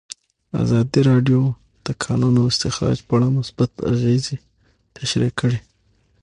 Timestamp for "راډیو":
1.09-1.39